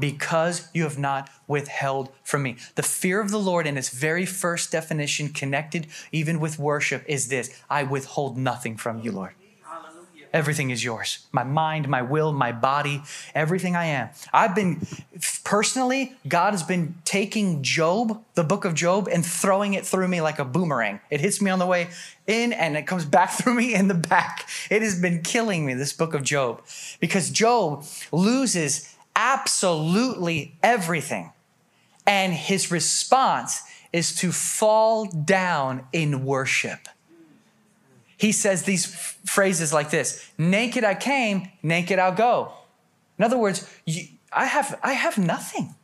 [0.00, 2.56] Because you have not withheld from me.
[2.74, 7.28] The fear of the Lord, in its very first definition, connected even with worship, is
[7.28, 9.34] this I withhold nothing from you, Lord.
[10.34, 11.24] Everything is yours.
[11.30, 13.02] My mind, my will, my body,
[13.36, 14.08] everything I am.
[14.32, 14.84] I've been,
[15.44, 20.20] personally, God has been taking Job, the book of Job, and throwing it through me
[20.20, 20.98] like a boomerang.
[21.08, 21.86] It hits me on the way
[22.26, 24.48] in and it comes back through me in the back.
[24.70, 26.62] It has been killing me, this book of Job,
[26.98, 31.30] because Job loses absolutely everything.
[32.08, 36.88] And his response is to fall down in worship.
[38.16, 42.52] He says these f- phrases like this Naked I came, naked I'll go.
[43.18, 45.74] In other words, you, I, have, I have nothing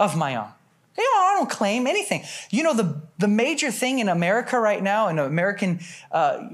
[0.00, 0.48] of my own.
[0.96, 2.24] You know, I don't claim anything.
[2.50, 5.80] You know, the, the major thing in America right now, in American,
[6.10, 6.48] uh,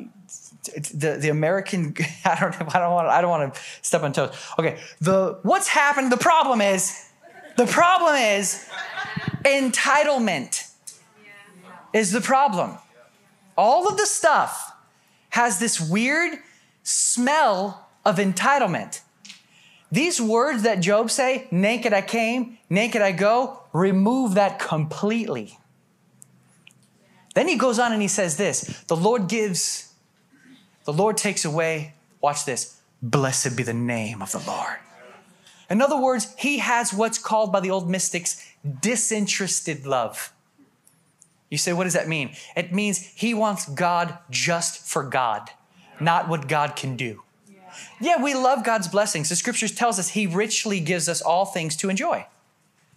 [0.92, 4.34] the, the American, I don't, I don't want, I don't want to step on toes.
[4.58, 6.12] Okay, the what's happened?
[6.12, 7.08] The problem is,
[7.56, 8.68] the problem is
[9.44, 10.70] entitlement
[11.94, 12.76] is the problem.
[13.56, 14.73] All of the stuff
[15.34, 16.38] has this weird
[16.84, 19.00] smell of entitlement.
[19.90, 25.58] These words that Job say, naked I came, naked I go, remove that completely.
[27.34, 29.92] Then he goes on and he says this, the Lord gives,
[30.84, 34.76] the Lord takes away, watch this, blessed be the name of the Lord.
[35.68, 38.40] In other words, he has what's called by the old mystics
[38.80, 40.32] disinterested love.
[41.54, 42.34] You say, what does that mean?
[42.56, 45.50] It means he wants God just for God,
[46.00, 47.22] not what God can do.
[48.00, 49.28] Yeah, we love God's blessings.
[49.28, 52.26] The scriptures tells us he richly gives us all things to enjoy.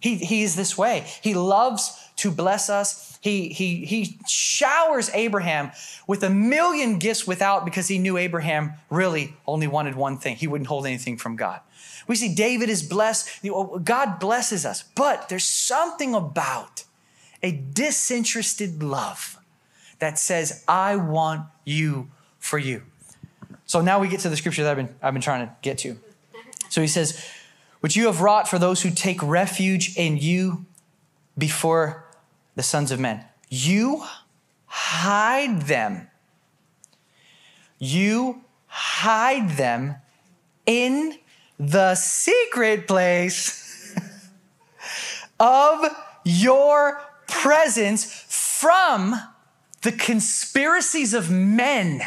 [0.00, 1.06] He, he is this way.
[1.22, 3.16] He loves to bless us.
[3.20, 5.70] He, he, he showers Abraham
[6.08, 10.34] with a million gifts without because he knew Abraham really only wanted one thing.
[10.34, 11.60] He wouldn't hold anything from God.
[12.08, 13.46] We see David is blessed.
[13.84, 16.82] God blesses us, but there's something about
[17.42, 19.38] a disinterested love
[19.98, 22.82] that says, I want you for you.
[23.66, 25.78] So now we get to the scripture that I've been, I've been trying to get
[25.78, 25.98] to.
[26.68, 27.22] So he says,
[27.80, 30.64] Which you have wrought for those who take refuge in you
[31.36, 32.04] before
[32.54, 33.24] the sons of men.
[33.48, 34.04] You
[34.66, 36.08] hide them.
[37.78, 39.96] You hide them
[40.66, 41.18] in
[41.58, 43.94] the secret place
[45.40, 45.84] of
[46.24, 47.00] your
[47.42, 49.14] presence from
[49.82, 52.02] the conspiracies of men.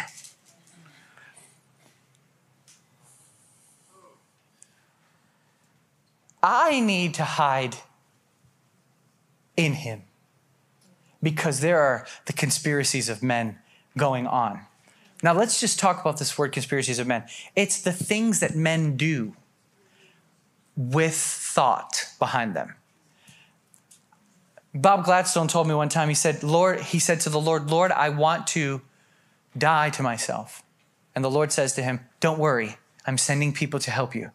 [6.44, 7.78] I need to hide
[9.56, 10.04] in him
[11.22, 13.60] because there are the conspiracies of men
[13.98, 14.66] going on.
[15.24, 17.26] Now, let's just talk about this word conspiracies of men.
[17.56, 19.36] It's the things that men do
[20.76, 22.76] with thought behind them.
[24.74, 27.92] Bob Gladstone told me one time, he said, Lord, he said to the Lord, Lord,
[27.92, 28.82] I want to
[29.58, 30.64] die to myself.
[31.14, 34.32] And the Lord says to him, Don't worry, I'm sending people to help you.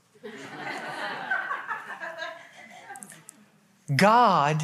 [3.95, 4.63] God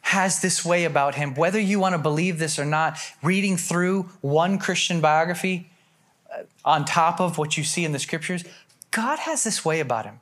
[0.00, 4.02] has this way about him, whether you want to believe this or not, reading through
[4.20, 5.70] one Christian biography
[6.32, 8.44] uh, on top of what you see in the scriptures,
[8.90, 10.20] God has this way about him.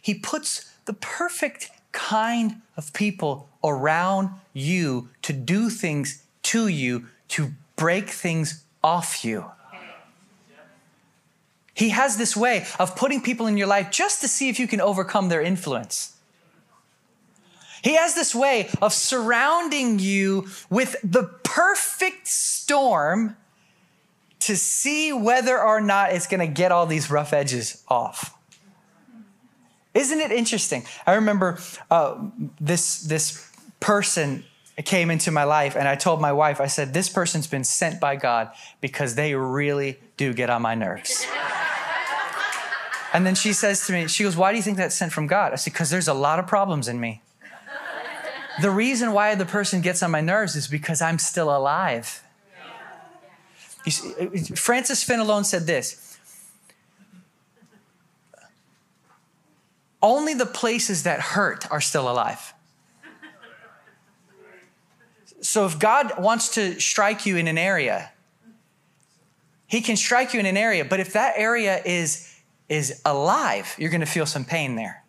[0.00, 7.52] He puts the perfect kind of people around you to do things to you, to
[7.76, 9.44] break things off you.
[11.74, 14.66] He has this way of putting people in your life just to see if you
[14.66, 16.16] can overcome their influence.
[17.82, 23.36] He has this way of surrounding you with the perfect storm
[24.40, 28.36] to see whether or not it's going to get all these rough edges off.
[29.94, 30.84] Isn't it interesting?
[31.06, 31.58] I remember
[31.90, 32.16] uh,
[32.60, 33.50] this, this
[33.80, 34.44] person
[34.84, 38.00] came into my life, and I told my wife, I said, This person's been sent
[38.00, 38.50] by God
[38.80, 41.26] because they really do get on my nerves.
[43.12, 45.26] and then she says to me, She goes, Why do you think that's sent from
[45.26, 45.52] God?
[45.52, 47.22] I said, Because there's a lot of problems in me.
[48.60, 52.22] The reason why the person gets on my nerves is because I'm still alive.
[53.88, 54.12] See,
[54.54, 56.11] Francis Fenelon said this
[60.02, 62.52] Only the places that hurt are still alive.
[65.40, 68.12] So if God wants to strike you in an area,
[69.66, 72.28] he can strike you in an area, but if that area is
[72.68, 75.04] is alive, you're going to feel some pain there.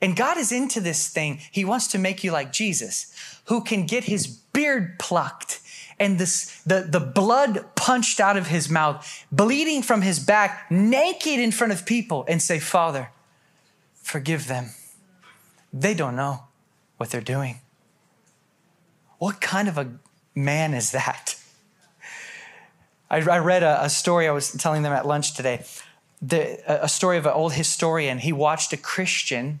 [0.00, 1.40] And God is into this thing.
[1.50, 3.12] He wants to make you like Jesus,
[3.46, 5.60] who can get his beard plucked
[6.02, 11.38] and this, the, the blood punched out of his mouth, bleeding from his back, naked
[11.38, 13.10] in front of people, and say, Father,
[14.02, 14.70] forgive them.
[15.72, 16.44] They don't know
[16.98, 17.60] what they're doing.
[19.18, 19.92] What kind of a
[20.34, 21.36] man is that?
[23.10, 25.64] I, I read a, a, story, I was telling them at lunch today,
[26.20, 28.18] the, a story of an old historian.
[28.18, 29.60] He watched a Christian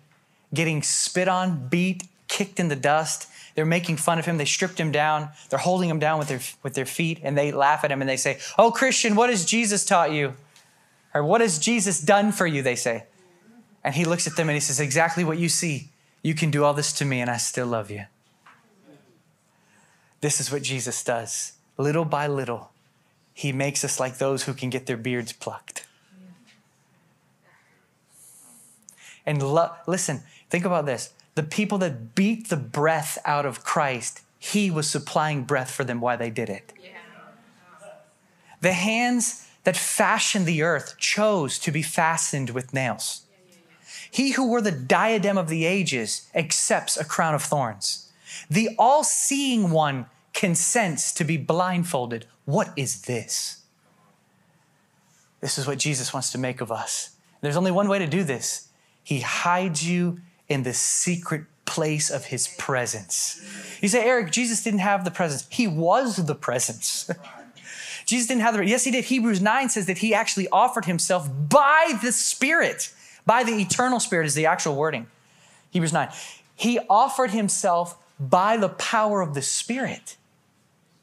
[0.52, 3.28] getting spit on, beat, kicked in the dust.
[3.54, 4.38] They're making fun of him.
[4.38, 5.30] They stripped him down.
[5.50, 8.08] They're holding him down with their, with their feet, and they laugh at him and
[8.08, 10.34] they say, Oh, Christian, what has Jesus taught you?
[11.14, 12.62] Or what has Jesus done for you?
[12.62, 13.04] They say.
[13.84, 15.90] And he looks at them and he says, Exactly what you see.
[16.22, 18.04] You can do all this to me, and I still love you.
[20.20, 21.52] This is what Jesus does.
[21.76, 22.70] Little by little,
[23.34, 25.84] he makes us like those who can get their beards plucked.
[29.26, 31.12] And lo- listen, think about this.
[31.34, 36.00] The people that beat the breath out of Christ, he was supplying breath for them
[36.00, 36.72] while they did it.
[36.80, 36.90] Yeah.
[38.60, 43.22] The hands that fashioned the earth chose to be fastened with nails.
[44.12, 48.12] He who wore the diadem of the ages accepts a crown of thorns.
[48.50, 50.04] The all seeing one
[50.34, 52.26] consents to be blindfolded.
[52.44, 53.62] What is this?
[55.40, 57.16] This is what Jesus wants to make of us.
[57.40, 58.68] There's only one way to do this
[59.02, 63.40] He hides you in the secret place of His presence.
[63.80, 65.46] You say, Eric, Jesus didn't have the presence.
[65.50, 67.10] He was the presence.
[68.04, 69.04] Jesus didn't have the, yes, he did.
[69.04, 72.92] Hebrews 9 says that he actually offered himself by the Spirit,
[73.26, 75.06] by the eternal Spirit is the actual wording.
[75.70, 76.08] Hebrews 9.
[76.54, 80.16] He offered himself by the power of the Spirit.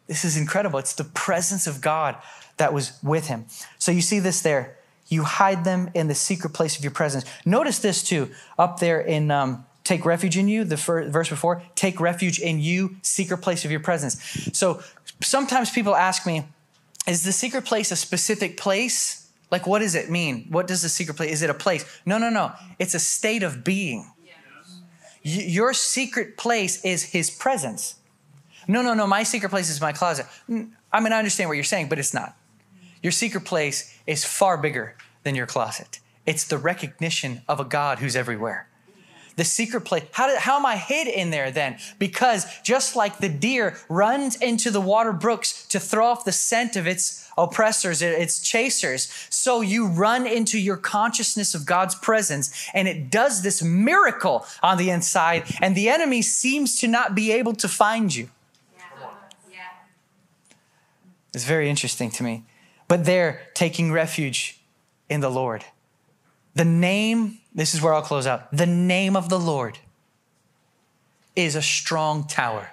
[0.08, 0.80] This is incredible.
[0.80, 2.16] It's the presence of God
[2.58, 3.46] that was with him.
[3.78, 4.78] So you see this there.
[5.08, 7.26] You hide them in the secret place of your presence.
[7.46, 12.00] Notice this too, up there in um, take refuge in you, the verse before, take
[12.00, 14.22] refuge in you, secret place of your presence.
[14.54, 14.82] So
[15.22, 16.46] sometimes people ask me,
[17.08, 19.19] is the secret place a specific place?
[19.52, 20.46] Like, what does it mean?
[20.50, 21.32] What does the secret place?
[21.32, 21.86] Is it a place?
[22.06, 22.54] No, no, no.
[22.78, 24.12] It's a state of being.
[24.24, 24.82] Yes.
[25.24, 27.96] Your secret place is His presence.
[28.68, 29.08] No, no, no.
[29.08, 30.28] My secret place is my closet.
[30.48, 32.38] I mean, I understand what you're saying, but it's not.
[33.02, 36.00] Your secret place is far bigger than your closet.
[36.26, 38.69] It's the recognition of a God who's everywhere
[39.40, 40.04] the secret place.
[40.12, 41.78] How, did, how am I hid in there then?
[41.98, 46.76] Because just like the deer runs into the water brooks to throw off the scent
[46.76, 52.86] of its oppressors, its chasers, so you run into your consciousness of God's presence, and
[52.90, 57.54] it does this miracle on the inside, and the enemy seems to not be able
[57.54, 58.30] to find you.
[61.34, 62.44] It's very interesting to me.
[62.90, 64.60] But they're taking refuge
[65.08, 65.64] in the Lord.
[66.56, 68.52] The name this is where I'll close out.
[68.52, 69.80] The name of the Lord
[71.36, 72.72] is a strong tower.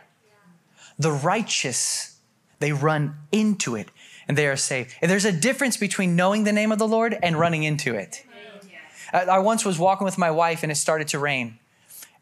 [0.99, 2.19] The righteous,
[2.59, 3.89] they run into it
[4.29, 4.95] and they are saved.
[5.01, 8.25] And there's a difference between knowing the name of the Lord and running into it.
[9.13, 11.59] I once was walking with my wife and it started to rain.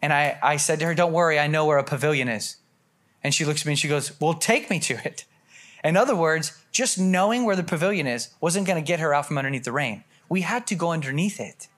[0.03, 2.57] And I, I said to her, Don't worry, I know where a pavilion is.
[3.23, 5.25] And she looks at me and she goes, Well, take me to it.
[5.83, 9.27] In other words, just knowing where the pavilion is wasn't going to get her out
[9.27, 10.05] from underneath the rain.
[10.29, 11.69] We had to go underneath it.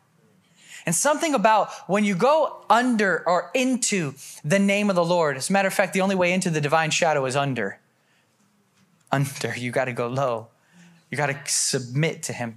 [0.86, 4.14] And something about when you go under or into
[4.44, 6.60] the name of the Lord, as a matter of fact, the only way into the
[6.60, 7.80] divine shadow is under.
[9.10, 9.54] Under.
[9.56, 10.46] You got to go low.
[11.10, 12.56] You got to submit to him.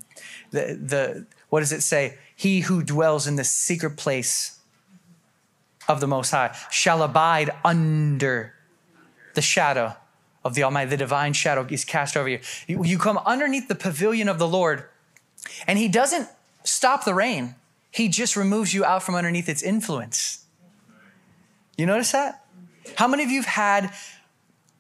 [0.51, 2.19] The, the, what does it say?
[2.36, 4.59] He who dwells in the secret place
[5.88, 8.53] of the Most High shall abide under
[9.34, 9.95] the shadow
[10.45, 10.91] of the Almighty.
[10.91, 12.39] The divine shadow is cast over you.
[12.67, 14.86] You, you come underneath the pavilion of the Lord,
[15.67, 16.30] and He doesn't
[16.63, 17.55] stop the rain.
[17.91, 20.45] He just removes you out from underneath its influence.
[21.77, 22.45] You notice that?
[22.95, 23.93] How many of you have had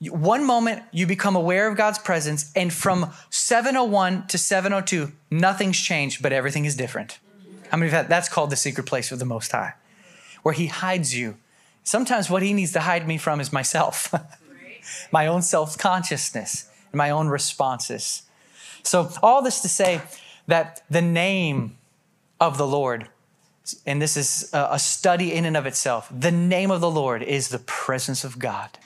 [0.01, 6.21] one moment you become aware of God's presence, and from 701 to 702, nothing's changed,
[6.21, 7.19] but everything is different?
[7.69, 8.09] How many of had?
[8.09, 9.73] That's called the secret place of the Most High,
[10.43, 11.37] where He hides you.
[11.83, 14.13] Sometimes what He needs to hide me from is myself,
[15.11, 18.23] my own self consciousness, and my own responses.
[18.83, 20.01] So, all this to say
[20.47, 21.77] that the name
[22.39, 23.07] of the Lord.
[23.85, 26.11] And this is a study in and of itself.
[26.11, 28.77] The name of the Lord is the presence of God.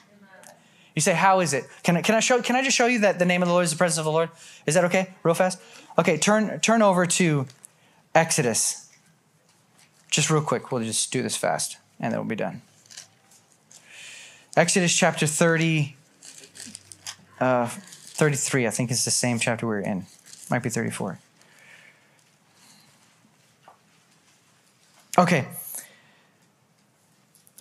[0.96, 1.66] You say, how is it?
[1.84, 2.42] Can I, can I show?
[2.42, 4.06] Can I just show you that the name of the Lord is the presence of
[4.06, 4.30] the Lord?
[4.66, 5.10] Is that okay?
[5.24, 5.60] Real fast.
[5.98, 7.48] Okay, turn turn over to
[8.14, 8.92] Exodus.
[10.12, 10.72] Just real quick.
[10.72, 12.62] We'll just do this fast, and then we'll be done.
[14.56, 15.96] Exodus chapter 30,
[17.40, 20.06] uh, 33, I think is the same chapter we're in.
[20.52, 21.18] Might be 34.
[25.18, 25.48] Okay.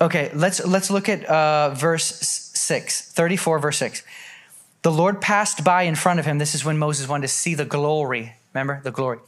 [0.01, 4.03] Okay, let's let's look at uh, verse 6, 34 verse 6.
[4.83, 6.39] The Lord passed by in front of him.
[6.39, 8.35] This is when Moses wanted to see the glory.
[8.53, 8.81] Remember?
[8.83, 9.19] The glory.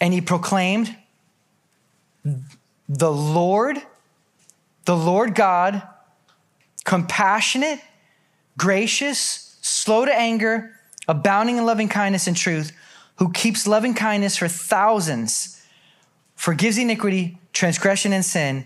[0.00, 0.96] And he proclaimed,
[2.88, 3.78] The Lord,
[4.84, 5.82] the Lord God,
[6.84, 7.78] compassionate,
[8.58, 10.72] gracious, slow to anger,
[11.06, 12.72] abounding in loving kindness and truth,
[13.16, 15.61] who keeps loving kindness for thousands,
[16.42, 18.64] forgives iniquity, transgression, and sin,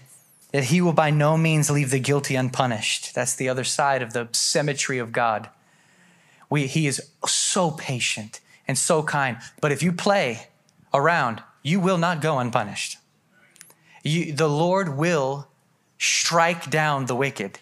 [0.50, 3.14] that he will by no means leave the guilty unpunished.
[3.14, 5.50] That's the other side of the symmetry of God.
[6.48, 9.36] We, he is so patient and so kind.
[9.60, 10.48] But if you play
[10.94, 12.96] around, you will not go unpunished.
[14.02, 15.48] You, the Lord will
[15.98, 17.58] strike down the wicked.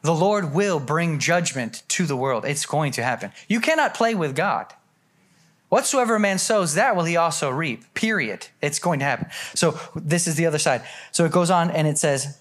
[0.00, 2.46] The Lord will bring judgment to the world.
[2.46, 3.32] It's going to happen.
[3.46, 4.72] You cannot play with God.
[5.68, 7.92] Whatsoever a man sows, that will he also reap.
[7.94, 8.48] Period.
[8.62, 9.28] It's going to happen.
[9.54, 10.82] So this is the other side.
[11.12, 12.40] So it goes on and it says,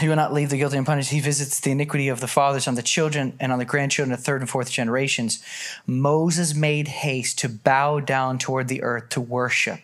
[0.00, 1.10] He will not leave the guilty unpunished.
[1.10, 4.20] He visits the iniquity of the fathers on the children and on the grandchildren of
[4.20, 5.42] third and fourth generations.
[5.86, 9.80] Moses made haste to bow down toward the earth to worship.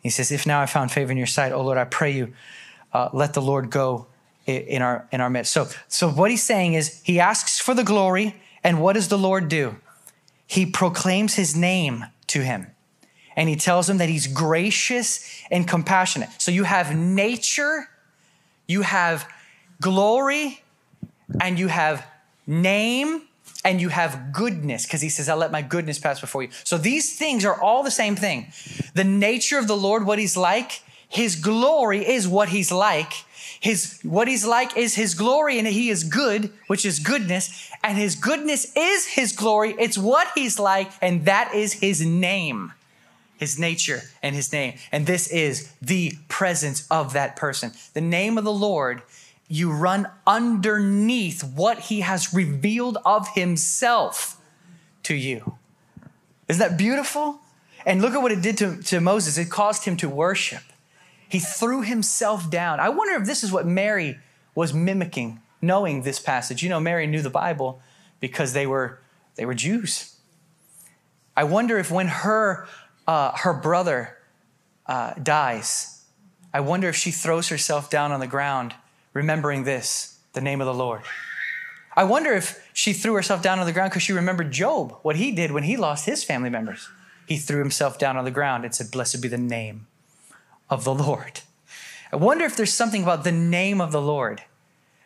[0.00, 2.32] He says, If now I found favor in your sight, O Lord, I pray you,
[2.92, 4.06] uh, let the Lord go
[4.46, 5.52] in our in our midst.
[5.52, 9.18] So, so what he's saying is he asks for the glory, and what does the
[9.18, 9.76] Lord do?
[10.48, 12.66] He proclaims his name to him.
[13.36, 16.30] And he tells him that he's gracious and compassionate.
[16.38, 17.88] So you have nature,
[18.66, 19.28] you have
[19.80, 20.64] glory,
[21.40, 22.04] and you have
[22.46, 23.22] name,
[23.64, 26.48] and you have goodness, because he says, I'll let my goodness pass before you.
[26.64, 28.48] So these things are all the same thing.
[28.94, 33.12] The nature of the Lord, what he's like, his glory is what he's like,
[33.60, 37.98] his what he's like is his glory and he is good, which is goodness, and
[37.98, 39.74] his goodness is his glory.
[39.78, 42.72] It's what he's like and that is his name.
[43.38, 44.74] His nature and his name.
[44.90, 47.72] And this is the presence of that person.
[47.94, 49.02] The name of the Lord,
[49.46, 54.40] you run underneath what he has revealed of himself
[55.04, 55.56] to you.
[56.48, 57.40] Isn't that beautiful?
[57.86, 59.38] And look at what it did to, to Moses.
[59.38, 60.62] It caused him to worship.
[61.28, 62.80] He threw himself down.
[62.80, 64.18] I wonder if this is what Mary
[64.54, 66.62] was mimicking, knowing this passage.
[66.62, 67.80] You know, Mary knew the Bible
[68.18, 69.00] because they were,
[69.36, 70.16] they were Jews.
[71.36, 72.66] I wonder if when her,
[73.06, 74.16] uh, her brother
[74.86, 76.04] uh, dies,
[76.52, 78.74] I wonder if she throws herself down on the ground,
[79.12, 81.02] remembering this, the name of the Lord.
[81.94, 85.16] I wonder if she threw herself down on the ground because she remembered Job, what
[85.16, 86.88] he did when he lost his family members.
[87.26, 89.87] He threw himself down on the ground and said, Blessed be the name
[90.70, 91.40] of the Lord.
[92.12, 94.42] I wonder if there's something about the name of the Lord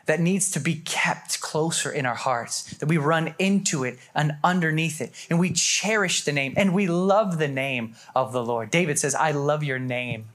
[0.07, 4.37] that needs to be kept closer in our hearts, that we run into it and
[4.43, 8.71] underneath it, and we cherish the name and we love the name of the Lord.
[8.71, 10.27] David says, I love your name.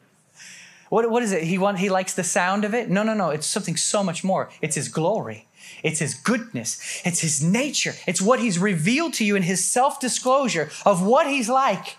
[0.90, 1.44] What, what is it?
[1.44, 2.90] He, want, he likes the sound of it?
[2.90, 3.30] No, no, no.
[3.30, 4.50] It's something so much more.
[4.62, 5.46] It's his glory.
[5.84, 7.02] It's his goodness.
[7.04, 7.94] It's his nature.
[8.08, 11.98] It's what he's revealed to you in his self disclosure of what he's like.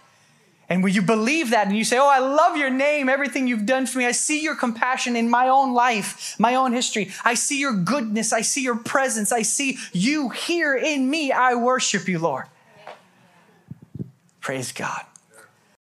[0.68, 3.64] And when you believe that and you say, Oh, I love your name, everything you've
[3.64, 7.10] done for me, I see your compassion in my own life, my own history.
[7.24, 11.32] I see your goodness, I see your presence, I see you here in me.
[11.32, 12.44] I worship you, Lord.
[14.40, 15.04] Praise God.